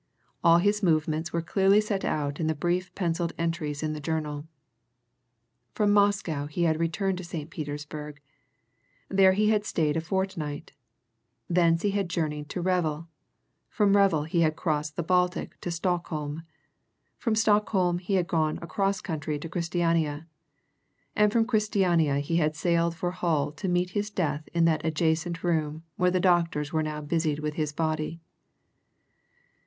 [0.43, 4.47] All his movements were clearly set out in the brief pencilled entries in the journal.
[5.73, 7.51] From Moscow he had returned to St.
[7.51, 8.19] Petersburg;
[9.09, 10.71] there he had stayed a fortnight;
[11.47, 13.09] thence he had journeyed to Revel,
[13.69, 16.45] from Revel he had crossed the Baltic to Stockholm;
[17.19, 20.25] from Stockholm he had gone across country to Christiania.
[21.15, 25.43] And from Christiania he had sailed for Hull to meet his death in that adjacent
[25.43, 28.19] room where the doctors were now busied with his body.